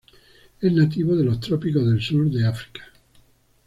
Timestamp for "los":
1.23-1.39